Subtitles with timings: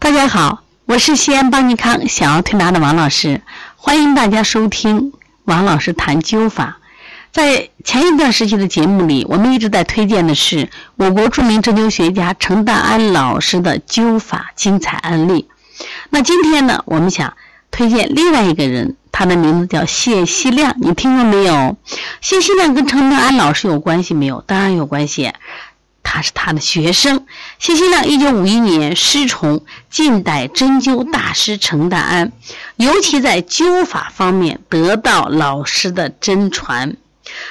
[0.00, 3.42] 大家好，我是西安邦尼康小儿推拿的王老师，
[3.76, 5.12] 欢迎大家收听
[5.44, 6.78] 王老师谈灸法。
[7.32, 15.48] 在前一段时期的节目里，我们一直在推荐的是我国著名针灸学家程大安老师的灸法精彩案例。
[16.10, 17.34] 那今天呢，我们想
[17.72, 21.76] 推荐另外一个人，他的名字叫谢希亮，你听过没有？
[22.20, 24.42] 谢希亮跟程大安老师有关系没有？
[24.46, 25.32] 当然有关系。
[26.10, 27.26] 他是他的学生，
[27.58, 32.32] 谢希亮，一九五一年师从近代针灸大师程大安，
[32.76, 36.96] 尤其在灸法方面得到老师的真传，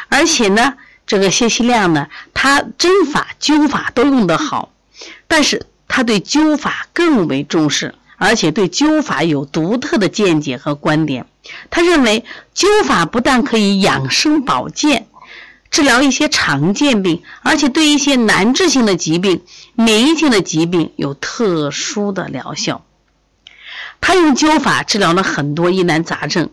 [0.09, 0.73] 而且呢，
[1.05, 4.71] 这个谢希亮呢，他针法、灸法都用得好，
[5.27, 11.27] 但是他对灸法更为重视，而且对灸法有独特的见解和观点。
[11.69, 15.05] 他认为灸法不但可以养生保健。
[15.77, 19.43] 治疗一些常见病，而且对一些难治性的疾病、
[19.75, 22.83] 免疫性的疾病有特殊的疗效。
[24.01, 26.49] 他用灸法治疗了很多疑难杂症，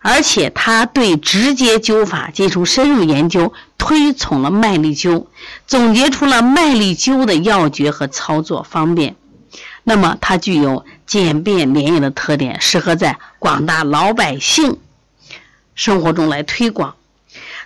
[0.00, 5.28] 而且他对直接灸法进行深入研究，推崇了麦粒灸，
[5.66, 9.16] 总结出了麦粒灸的要诀和操作方便。
[9.82, 14.76] 那么，它具有简便廉雅的特点，适合在广大老百姓
[15.74, 16.96] 生活中来推广。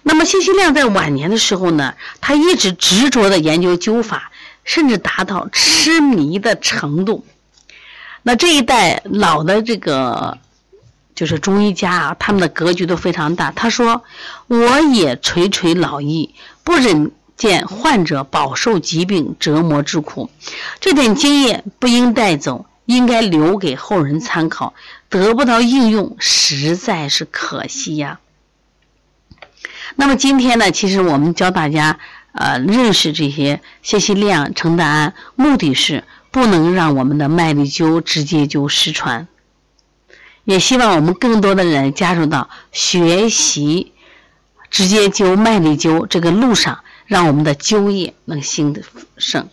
[0.08, 4.30] 那么，谢希亮在晚年的时候呢，他一直执着的研究灸法，
[4.62, 7.26] 甚至达到痴迷的程度。
[8.22, 10.38] 那这一代老的这个
[11.16, 13.50] 就是中医家啊，他们的格局都非常大。
[13.50, 14.04] 他说
[14.46, 20.30] ：“我也垂垂老矣，不忍见患者饱受疾病折磨之苦，
[20.80, 24.72] 这点经验不应带走，应该留给后人参考。
[25.08, 28.20] 得不到应用，实在是可惜呀。”
[29.98, 31.98] 那么今天呢，其实我们教大家
[32.32, 39.26] 呃认识这些谢希亮、程大安，目的是不能让我们的麦粒灸直接灸失传，
[40.44, 43.92] 也希望我们更多的人加入到学习
[44.70, 48.78] 直接灸、麦粒灸这个路上，让我们的灸业能兴
[49.16, 49.48] 盛。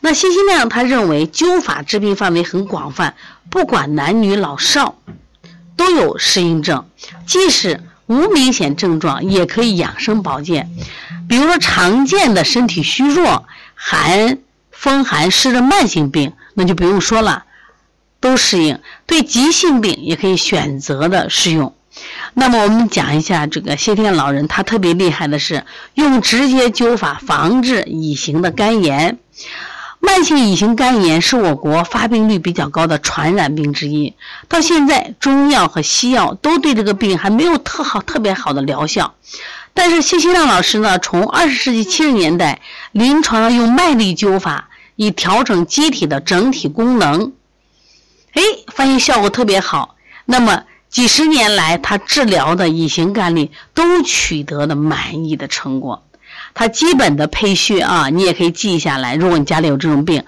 [0.00, 3.16] 那谢希亮他认为灸法治病范围很广泛，
[3.50, 4.96] 不管男女老少
[5.76, 6.88] 都有适应症，
[7.26, 7.82] 即使。
[8.14, 10.70] 无明显症状也可以养生保健，
[11.28, 13.44] 比如说常见的身体虚弱、
[13.74, 14.38] 寒
[14.70, 17.44] 风寒湿的慢性病，那就不用说了，
[18.20, 18.78] 都适应。
[19.06, 21.74] 对急性病也可以选择的适用。
[22.34, 25.64] 那么我们讲一下这个谢天老人，他特别厉害的是
[25.94, 29.18] 用直接灸法防治乙型的肝炎。
[30.04, 34.14] 慢性乙型肝炎是我国发病率比较高的传染病之一。
[34.48, 39.14] 到现在，中药和西药都对这个病还没有特好、特别好的疗效。
[39.72, 42.60] 但是谢希亮老师呢，从二十世纪七十年代
[42.92, 47.32] 临床上用麦粒灸法，以调整机体的整体功能，
[48.34, 48.42] 哎，
[48.74, 49.96] 发现效果特别好。
[50.26, 56.04] 那么几十年来，他治疗的乙型肝病都取得了满意的成果。
[56.54, 59.16] 它基本的配穴啊，你也可以记下来。
[59.16, 60.24] 如果你家里有这种病，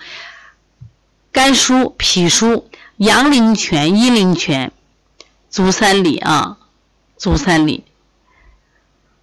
[1.30, 2.64] 肝腧、脾腧、
[2.96, 4.72] 阳陵泉、阴陵泉、
[5.48, 6.58] 足三里啊，
[7.16, 7.84] 足三里、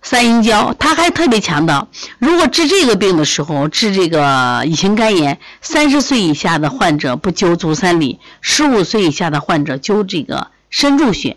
[0.02, 0.74] 三阴交。
[0.74, 11.36] 他还特别强调，如果治这个病的时候，治这个乙型肝炎，三十岁以下的患者不灸足三里，十五岁以下的患者灸这个深柱穴，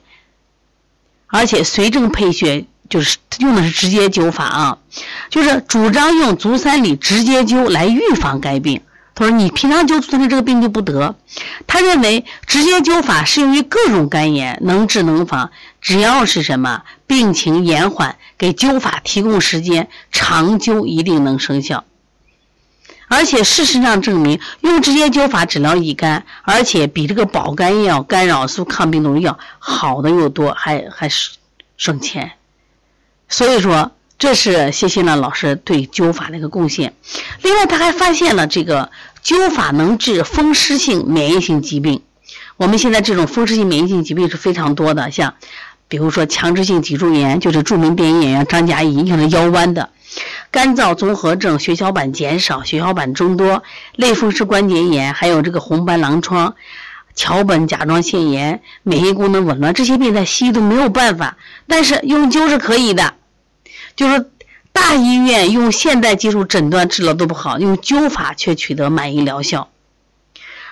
[1.27, 2.67] 而且随症配穴。
[2.89, 4.79] 就是用的是直接灸法啊，
[5.31, 8.83] 就是主张用足三里直接灸来预防该病。
[9.15, 11.15] 他说你平常灸足三里这个病就不得。
[11.67, 21.85] 他认为直接灸法适用于各种肝炎，能治能防，只要是什么病情延缓，给灸法提供时间，长灸一定能生效。
[23.09, 31.31] 而且事实上证明，用直接灸法治疗乙肝，而且比这个保肝药、干扰素、抗病毒药好的又多，还还是
[31.79, 32.33] 省钱。
[33.29, 36.95] 所以说，这是谢新亮老师对灸法的一个贡献。
[37.43, 38.91] 另外，他还发现了这个
[39.25, 42.03] 灸法能治风湿性免疫性疾病。
[42.57, 45.35] 我们现在这种风湿性免疫性疾病是非常多的，像
[45.89, 49.91] 比如说强直性脊柱炎，就是著名电影演员张嘉译影响的腰弯的；
[50.51, 53.63] 干燥综合症、血小板减少、血小板增多、
[53.97, 56.55] 类风湿关节炎，还有这个红斑狼疮、
[57.17, 61.37] 桥本甲状腺炎、免疫功能紊乱，这些病在西医都没有办法，
[61.67, 63.15] 但是用灸是可以的。
[63.97, 64.31] 就是
[64.73, 69.71] 大医院用现代技术诊断治疗都不好，用灸法却取得满意疗效。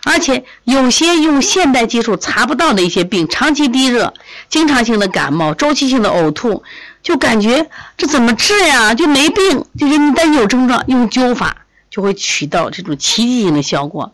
[0.07, 4.13] 而且有些用现代技术查不到的一些病，长期低热、
[4.51, 6.63] 经常性的感冒、周期性的呕吐，
[7.03, 8.95] 就感觉这怎么治呀？
[8.95, 14.13] 就没病，就是你但有症状，用灸法就会起到这种奇迹性的效果。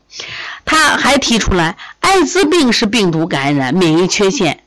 [0.70, 4.62] 他还提出来，艾滋病是病毒感染，免疫缺陷。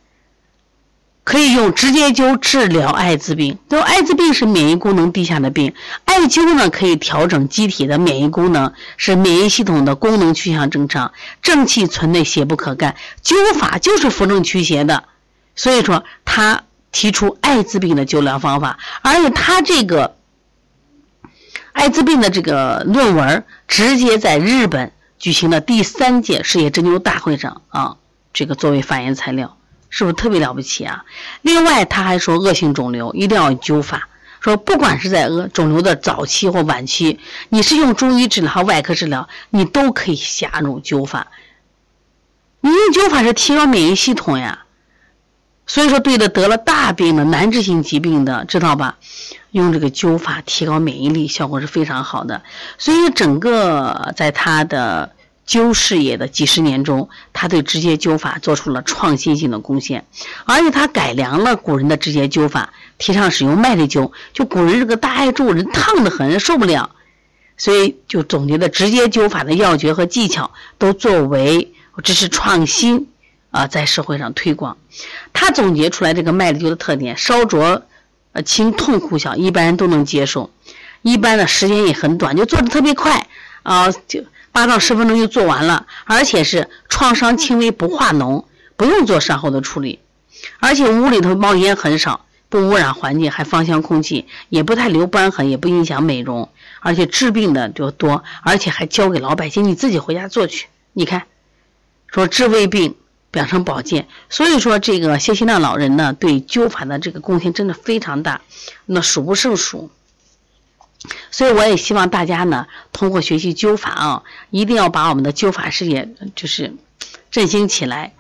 [1.24, 3.58] 可以用直接灸治疗艾滋病。
[3.70, 5.74] 都艾滋病是免疫功能低下的病，
[6.04, 12.98] 艾灸呢可以调整机体的免疫功能，使免疫系统的功能趋向正常，正气存内，邪不可干。
[13.24, 15.06] 灸法就是扶正驱邪的，
[15.56, 20.18] 所以说他提出艾滋病的灸疗方法，而且他这个
[21.72, 24.92] 艾滋病的这个论文直接在日本
[25.24, 27.96] 举行的第三届世界针灸大会上啊，
[28.34, 29.56] 这个作为发言材料。
[29.90, 31.06] 是不是特别了不起啊？
[31.42, 34.10] 另外，他还说恶性肿瘤一定要灸法，
[34.42, 41.28] 说不管是在恶肿瘤的早期或晚期，你是用中医治疗和外科治疗，你都可以加入灸法。
[42.60, 44.66] 你用灸法是提高免疫系统呀，
[45.74, 48.98] 所以说对的得了大病的难治性疾病的，知道吧？
[49.50, 52.44] 用这个灸法提高免疫力，效果是非常好的。
[52.78, 55.12] 所以整个在他的。
[55.46, 60.06] 灸事业的几十年中，他对直接灸法做出了创新性的贡献，
[60.46, 64.14] 而且他改良了古人的直接灸法，提倡使用麦粒灸。
[64.32, 66.92] 就古人这个大艾柱，人烫得很，受不了，
[67.58, 71.74] 所以就总结的直接灸法的要诀和技巧，都作为
[72.06, 73.10] 这是创新
[73.54, 74.78] 啊，在社会上推广。
[75.32, 77.84] 他总结出来这个麦粒灸的特点：烧灼
[78.32, 80.50] 呃轻，痛苦小，一般人都能接受，
[81.04, 83.28] 一般的时间也很短，就做的特别快
[83.62, 84.26] 啊，就。
[84.52, 88.46] 八到十分钟就做完了，而且是创伤轻微不化脓，
[88.76, 89.98] 不用做善后的处理，
[90.60, 96.50] 而且屋里头冒烟很少，不污染环境，还芳香空气，也不太留瘢痕，也不影响美容，
[96.82, 100.68] 而且治病的就多，而且还教给老百姓，你自己回家做去。
[100.94, 101.24] 你看，
[102.06, 102.96] 说治胃病，
[103.34, 108.42] 养生保健，所以说这个谢希亮老人呢，对灸法的这个贡献真的非常大，
[108.86, 109.90] 那数不胜数。
[111.32, 116.74] 所以我也希望大家呢，通过学习灸法啊，一定要把我们的灸法事业就是
[117.32, 118.14] 振兴起来。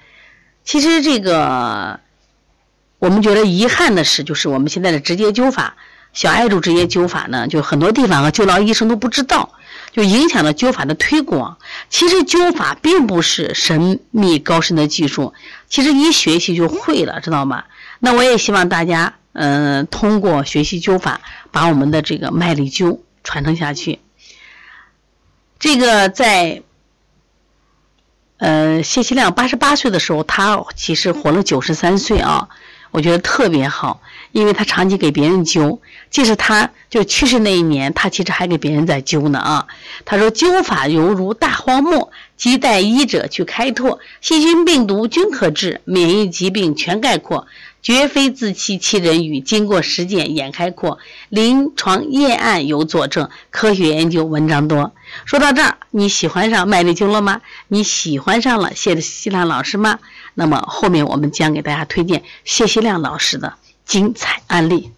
[0.65, 1.99] 其实这个
[2.99, 5.75] 我们觉得遗憾的是，就是我们现在的直接灸法、
[6.11, 9.53] 小艾柱直接灸法呢，就很多地方啊，灸疗医生都不知道，
[9.93, 11.57] 就影响了灸法的推广。
[11.89, 15.33] 其实灸法并不是神秘高深的技术，
[15.69, 17.63] 其实一学习就会了，知道吗？
[17.99, 19.13] 那我也希望大家。
[19.35, 21.19] 嗯，通过学习灸法，
[21.49, 23.97] 把我们的这个麦粒灸传承下去。
[25.57, 26.61] 这个在，
[28.37, 32.49] 呃，谢希亮八十八岁的时候，他其实活了九十三岁啊，
[32.91, 39.67] 我觉得特别好，因为他长期给别人灸，即使他就去世那一年，他其实还给别人在灸呢啊。
[40.03, 47.47] 他说灸法犹如大荒漠，亟待医者去开拓，细菌病毒均可治，免疫疾病全概括。
[47.83, 54.93] 绝非自欺欺人语，经过实践眼开阔，临床验案有佐证，科学研究文章多。
[55.25, 57.41] 说到这儿，你喜欢上麦丽灸了吗？
[57.67, 59.99] 你喜欢上了谢希亮老师吗？
[60.33, 64.91] 那么后面我们将给大家推荐谢希亮老师的精彩案例。